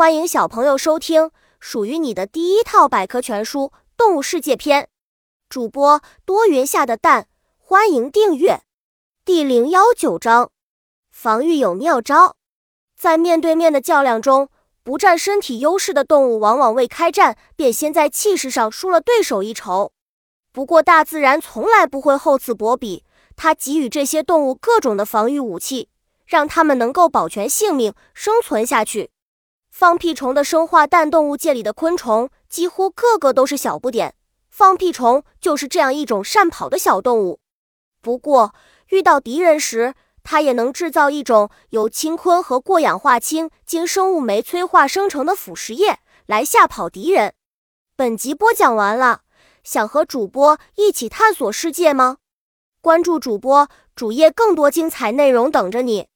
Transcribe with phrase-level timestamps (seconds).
[0.00, 3.64] 欢迎小朋友收听属于你的第一套百科全书
[3.98, 4.84] 《动物世界篇》。
[5.50, 8.62] 主播多云下的蛋，欢迎订阅。
[9.26, 10.52] 第零幺九章，
[11.10, 12.36] 防御有妙招。
[12.96, 14.48] 在面对面的较量中，
[14.82, 19.92] 不占身体优势的动物往往未开战便先在气势上输了对手一筹。
[20.50, 23.04] 不过，大自然从来不会厚此薄彼，
[23.36, 25.90] 它给予这些动物各种的防御武器，
[26.24, 29.10] 让它们能够保全性命，生存下去。
[29.80, 34.14] 放屁虫的生化蛋动物界里的昆虫几乎个个都是小不点，
[34.50, 37.40] 放屁虫就是这样一种善跑的小动物。
[38.02, 38.54] 不过
[38.90, 47.32] 遇到敌人时，它也能制造一种由氢醌和过氧化氢经生物酶催化生成的腐蚀液来吓跑敌人。
[47.96, 49.22] 本集播讲完了，
[49.64, 52.18] 想和主播一起探索世界吗？
[52.82, 53.66] 关注主播
[53.96, 56.08] 主页，更多精彩内容等着你。